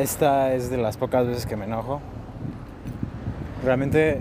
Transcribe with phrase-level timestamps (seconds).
[0.00, 2.00] esta es de las pocas veces que me enojo.
[3.64, 4.20] Realmente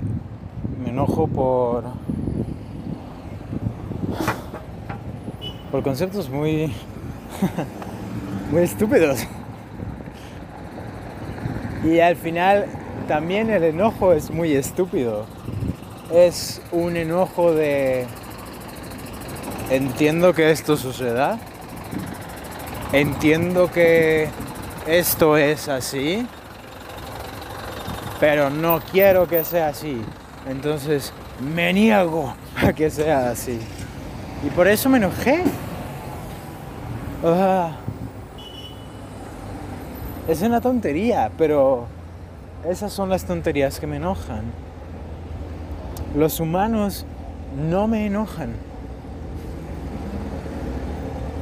[0.82, 1.84] me enojo por
[5.72, 6.74] por conceptos muy
[8.52, 9.26] muy estúpidos.
[11.84, 12.66] Y al final
[13.08, 15.26] también el enojo es muy estúpido.
[16.14, 18.06] Es un enojo de
[19.70, 21.38] entiendo que esto suceda.
[22.94, 24.30] Entiendo que
[24.88, 26.28] esto es así,
[28.20, 30.02] pero no quiero que sea así.
[30.48, 33.60] Entonces me niego a que sea así.
[34.46, 35.44] Y por eso me enojé.
[40.28, 41.88] es una tontería, pero
[42.70, 44.44] esas son las tonterías que me enojan.
[46.16, 47.06] Los humanos
[47.70, 48.54] no me enojan.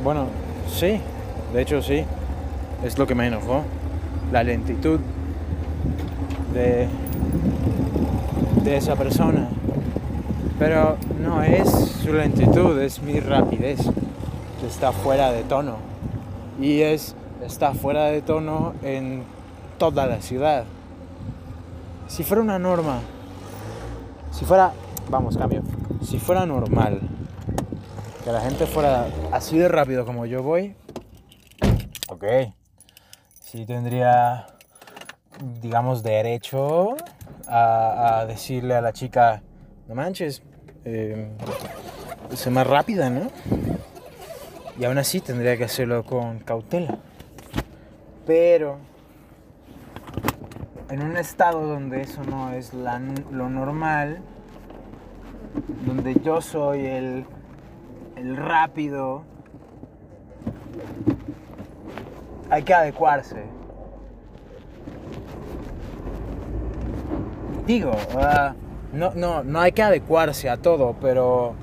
[0.03, 0.27] Bueno,
[0.69, 0.99] sí,
[1.53, 2.05] de hecho sí
[2.83, 3.63] es lo que me enojó.
[4.31, 4.99] La lentitud
[6.53, 6.87] de,
[8.65, 9.49] esa persona.
[10.59, 13.79] Pero no es su lentitud, es mi rapidez.
[14.59, 15.77] Que está fuera de tono.
[16.59, 19.23] Y es, está fuera de tono en
[19.77, 20.65] toda la ciudad.
[22.07, 22.99] Si fuera una norma,
[24.31, 24.73] si fuera,
[25.09, 25.63] vamos, cambio,
[26.03, 26.99] si fuera normal,
[28.23, 30.75] que la gente fuera así de rápido como yo voy,
[32.09, 32.23] ok,
[33.53, 34.47] sí tendría,
[35.61, 36.95] digamos, derecho
[37.47, 39.43] a, decirle a la chica,
[39.87, 40.41] no manches,
[40.85, 41.29] eh,
[42.33, 43.29] sé más rápida, ¿no?
[44.79, 46.97] Y aún así tendría que hacerlo con cautela.
[48.25, 48.79] Pero
[50.89, 54.17] en un estado donde eso no es lo normal,
[55.85, 57.25] donde yo soy el,
[58.15, 59.25] el rápido,
[62.53, 63.43] hay que adecuarse.
[67.65, 67.93] Digo,
[68.91, 71.55] no, no, no hay que adecuarse a todo, pero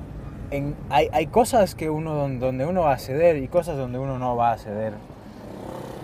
[0.89, 4.51] hay, cosas que uno, donde uno va a ceder y cosas donde uno no va
[4.51, 4.95] a ceder.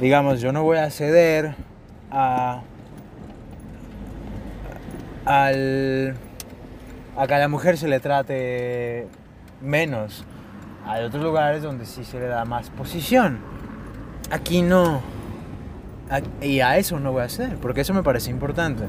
[0.00, 1.56] Digamos, yo no voy a ceder
[2.12, 2.62] a,
[5.24, 5.50] a
[7.26, 9.08] que a la mujer se le trate
[9.60, 10.24] menos.
[10.86, 13.55] Hay otros lugares donde sí se le da más posición.
[14.30, 15.00] Aquí no.
[16.40, 18.84] Y a eso no voy a hacer, porque eso me parece importante.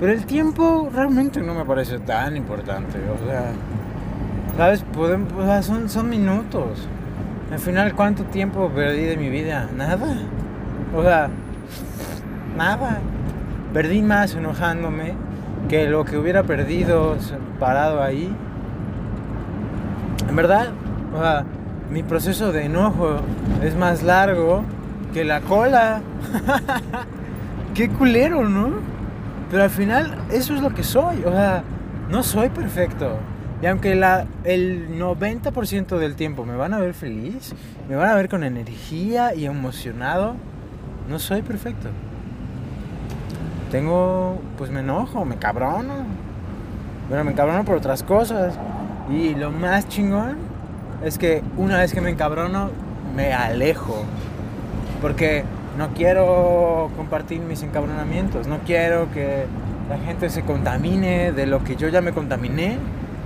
[0.00, 2.98] Pero el tiempo realmente no me parece tan importante.
[2.98, 3.52] O sea,
[4.56, 4.82] ¿sabes?
[4.94, 6.88] Podemos, son, son minutos.
[7.52, 9.68] Al final, ¿cuánto tiempo perdí de mi vida?
[9.76, 10.16] Nada.
[10.94, 11.28] O sea,
[12.56, 12.98] nada.
[13.72, 15.14] Perdí más enojándome
[15.68, 17.16] que lo que hubiera perdido
[17.58, 18.34] parado ahí.
[20.28, 20.68] En verdad,
[21.14, 21.44] o sea,
[21.94, 23.20] mi proceso de enojo
[23.62, 24.64] es más largo
[25.12, 26.00] que la cola.
[27.74, 28.72] Qué culero, ¿no?
[29.48, 31.22] Pero al final eso es lo que soy.
[31.24, 31.62] O sea,
[32.10, 33.16] no soy perfecto.
[33.62, 37.54] Y aunque la, el 90% del tiempo me van a ver feliz,
[37.88, 40.34] me van a ver con energía y emocionado,
[41.08, 41.90] no soy perfecto.
[43.70, 45.94] Tengo, pues me enojo, me cabrono.
[47.08, 48.58] Pero me cabrono por otras cosas.
[49.08, 50.53] Y lo más chingón
[51.02, 52.70] es que una vez que me encabrono,
[53.14, 54.04] me alejo.
[55.00, 55.44] Porque
[55.76, 59.46] no quiero compartir mis encabronamientos, no quiero que
[59.88, 62.78] la gente se contamine de lo que yo ya me contaminé.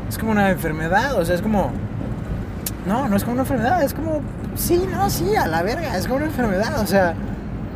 [0.08, 1.70] Es como una enfermedad, o sea, es como...
[2.86, 4.22] No, no es como una enfermedad, es como...
[4.54, 7.14] Sí, no, sí, a la verga, es como una enfermedad, o sea,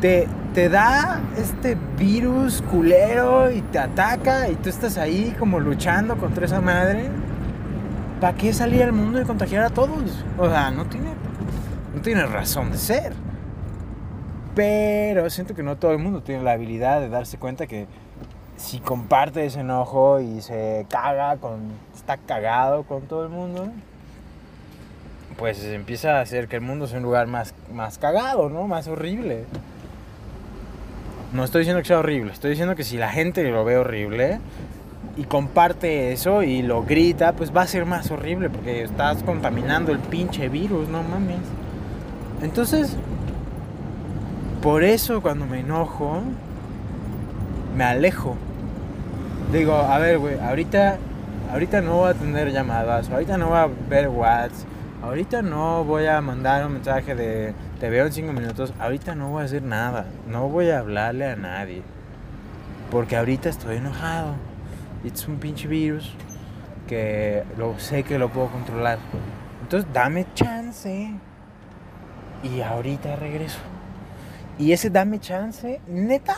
[0.01, 6.17] te, te da este virus culero y te ataca y tú estás ahí como luchando
[6.17, 7.09] contra esa madre.
[8.23, 10.25] ¿Para qué salir al mundo y contagiar a todos?
[10.39, 11.09] O sea, no tiene,
[11.93, 13.15] no tiene razón de ser.
[14.55, 17.89] Pero siento que no todo el mundo tiene la habilidad de darse cuenta que
[18.57, 21.73] si comparte ese enojo y se caga con.
[21.97, 23.73] está cagado con todo el mundo,
[25.37, 28.69] pues empieza a hacer que el mundo sea un lugar más, más cagado, ¿no?
[28.69, 29.47] Más horrible.
[31.33, 34.39] No estoy diciendo que sea horrible, estoy diciendo que si la gente lo ve horrible
[35.17, 39.93] y comparte eso y lo grita, pues va a ser más horrible porque estás contaminando
[39.93, 41.41] el pinche virus, no mames.
[42.43, 42.97] Entonces,
[44.63, 46.23] por eso cuando me enojo,
[47.77, 48.37] me alejo.
[49.53, 50.97] Digo, a ver, güey, ahorita,
[51.53, 54.67] ahorita no voy a tener llamadas, ahorita no voy a ver WhatsApp,
[55.03, 59.29] ahorita no voy a mandar un mensaje de te veo en cinco minutos, ahorita no
[59.29, 61.83] voy a hacer nada, no voy a hablarle a nadie.
[62.91, 64.35] Porque ahorita estoy enojado.
[65.05, 66.13] Es un pinche virus
[66.87, 68.99] que lo sé que lo puedo controlar.
[69.63, 71.11] Entonces dame chance.
[72.43, 73.59] Y ahorita regreso.
[74.59, 76.37] Y ese dame chance, neta,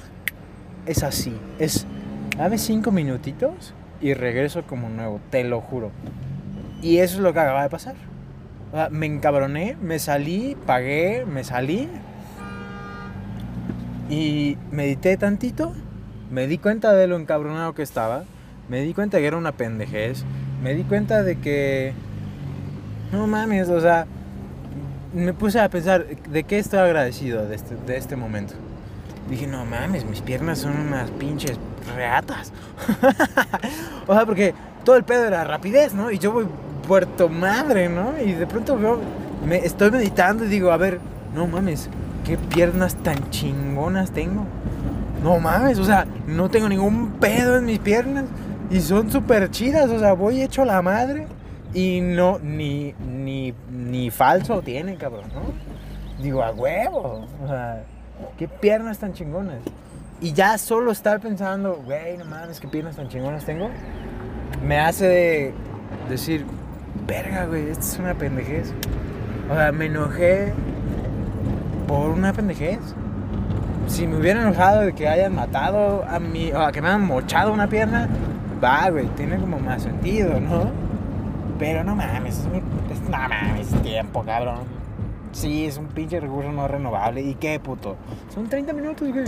[0.86, 1.36] es así.
[1.58, 1.86] Es,
[2.36, 5.90] dame cinco minutitos y regreso como nuevo, te lo juro.
[6.82, 7.96] Y eso es lo que acaba de pasar.
[8.90, 11.88] me encabroné, me salí, pagué, me salí.
[14.10, 15.72] Y medité tantito,
[16.30, 18.24] me di cuenta de lo encabronado que estaba,
[18.68, 20.24] me di cuenta que era una pendejez,
[20.62, 21.92] me di cuenta de que...
[23.12, 24.06] No mames, o sea,
[25.12, 28.54] me puse a pensar, ¿de qué estoy agradecido de este, de este momento?
[29.28, 31.58] Dije, no mames, mis piernas son unas pinches
[31.94, 32.52] reatas.
[34.06, 36.10] o sea, porque todo el pedo era rapidez, ¿no?
[36.10, 36.46] Y yo voy
[36.86, 38.12] puerto madre, ¿no?
[38.20, 39.00] Y de pronto veo,
[39.46, 41.00] me estoy meditando y digo, a ver,
[41.34, 41.88] no mames,
[42.24, 44.44] qué piernas tan chingonas tengo.
[45.22, 48.24] No mames, o sea, no tengo ningún pedo en mis piernas
[48.70, 51.26] y son súper chidas, o sea, voy hecho la madre
[51.72, 56.22] y no, ni, ni, ni falso tiene, cabrón, ¿no?
[56.22, 57.82] Digo, a huevo, o sea,
[58.38, 59.58] qué piernas tan chingonas.
[60.20, 63.68] Y ya solo estar pensando, güey, no mames, qué piernas tan chingonas tengo,
[64.64, 65.52] me hace
[66.08, 66.46] decir,
[67.06, 68.72] verga, güey, esta es una pendejez.
[69.50, 70.54] O sea, me enojé
[71.86, 72.78] por una pendejez.
[73.88, 77.52] Si me hubiera enojado de que hayan matado a mí, o que me hayan mochado
[77.52, 78.08] una pierna,
[79.16, 80.70] tiene como más sentido, ¿no?
[81.58, 82.46] Pero no mames, es,
[82.92, 84.60] es, no mames, tiempo, cabrón.
[85.32, 87.20] Sí, es un pinche recurso no renovable.
[87.20, 87.96] ¿Y qué, puto?
[88.32, 89.24] Son 30 minutos, güey.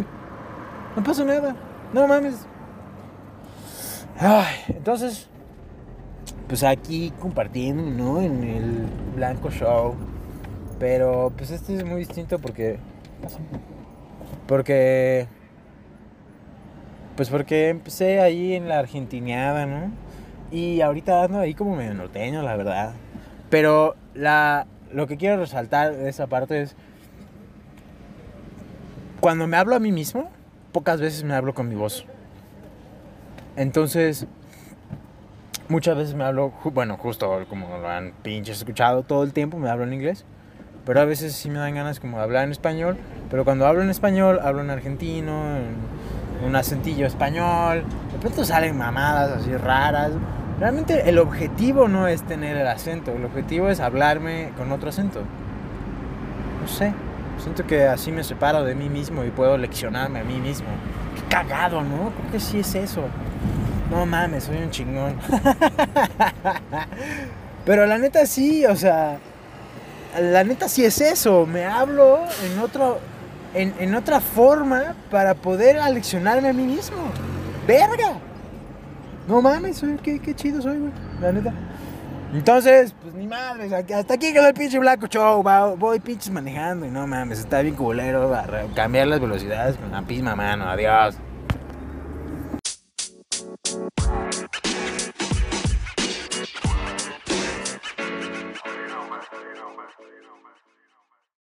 [0.97, 1.55] No pasa nada.
[1.93, 2.47] No mames.
[4.19, 5.29] Ay, entonces,
[6.49, 8.21] pues aquí compartiendo, ¿no?
[8.21, 9.95] En el Blanco Show.
[10.79, 12.79] Pero pues este es muy distinto porque...
[14.47, 15.29] Porque...
[17.17, 19.91] Pues porque empecé ahí en la argentineada, ¿no?
[20.51, 22.93] Y ahorita ando ahí como medio norteño, la verdad.
[23.49, 26.77] Pero la, lo que quiero resaltar de esa parte es...
[29.21, 30.31] Cuando me hablo a mí mismo,
[30.73, 32.05] pocas veces me hablo con mi voz.
[33.57, 34.27] Entonces,
[35.69, 39.71] muchas veces me hablo, bueno, justo como lo han pinches escuchado todo el tiempo, me
[39.71, 40.27] hablo en inglés.
[40.85, 42.99] Pero a veces sí me dan ganas como de hablar en español.
[43.31, 45.75] Pero cuando hablo en español, hablo en argentino, en
[46.45, 47.85] un acentillo español.
[48.13, 50.13] De pronto salen mamadas así raras.
[50.59, 55.21] Realmente el objetivo no es tener el acento, el objetivo es hablarme con otro acento.
[56.63, 56.95] No sé,
[57.39, 60.69] siento que así me separo de mí mismo y puedo leccionarme a mí mismo.
[61.15, 62.11] Qué cagado, ¿no?
[62.11, 63.03] Creo que sí es eso.
[63.91, 65.17] No mames, soy un chingón.
[67.65, 69.19] Pero la neta sí, o sea,
[70.19, 71.47] la neta sí es eso.
[71.47, 72.99] Me hablo en otro,
[73.55, 76.97] en, otra forma para poder aleccionarme a mí mismo.
[77.67, 78.19] Verga.
[79.27, 80.93] No mames, qué, qué chido soy, güey.
[81.21, 81.53] La neta.
[82.33, 85.43] Entonces, pues ni madres, hasta aquí quedó el pinche Blanco Show,
[85.79, 88.31] voy pinches manejando y no mames, está bien culero,
[88.75, 91.17] cambiar las velocidades con la pisma mano, adiós.